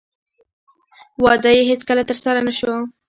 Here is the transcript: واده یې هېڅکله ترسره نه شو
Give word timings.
واده 1.23 1.49
یې 1.57 1.63
هېڅکله 1.69 2.03
ترسره 2.09 2.39
نه 2.47 2.53
شو 2.59 2.73